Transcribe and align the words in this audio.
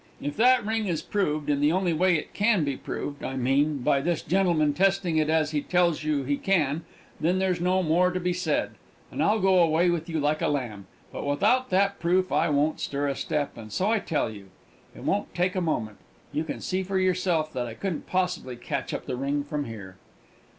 If 0.19 0.35
that 0.37 0.65
ring 0.65 0.87
is 0.87 1.03
proved 1.03 1.47
in 1.47 1.59
the 1.59 1.71
only 1.71 1.93
way 1.93 2.15
it 2.15 2.33
can 2.33 2.63
be 2.63 2.75
proved, 2.75 3.23
I 3.23 3.35
mean, 3.35 3.83
by 3.83 4.01
this 4.01 4.23
gentleman 4.23 4.73
testing 4.73 5.17
it 5.17 5.29
as 5.29 5.51
he 5.51 5.61
tells 5.61 6.03
you 6.03 6.23
he 6.23 6.37
can 6.37 6.85
then 7.19 7.37
there's 7.37 7.61
no 7.61 7.83
more 7.83 8.09
to 8.09 8.19
be 8.19 8.33
said, 8.33 8.71
and 9.11 9.21
I'll 9.21 9.39
go 9.39 9.59
away 9.59 9.91
with 9.91 10.09
you 10.09 10.19
like 10.19 10.41
a 10.41 10.47
lamb. 10.47 10.87
But 11.11 11.23
without 11.23 11.69
that 11.69 11.99
proof 11.99 12.31
I 12.31 12.49
won't 12.49 12.79
stir 12.79 13.09
a 13.09 13.15
step, 13.15 13.55
and 13.55 13.71
so 13.71 13.91
I 13.91 13.99
tell 13.99 14.31
you. 14.31 14.49
It 14.95 15.03
won't 15.03 15.35
take 15.35 15.55
a 15.55 15.61
moment. 15.61 15.97
You 16.33 16.45
can 16.45 16.61
see 16.61 16.81
for 16.81 16.97
yourself 16.97 17.53
that 17.53 17.67
I 17.67 17.75
couldn't 17.75 18.07
possibly 18.07 18.55
catch 18.55 18.95
up 18.95 19.05
the 19.05 19.15
ring 19.15 19.43
from 19.43 19.65
here!" 19.65 19.97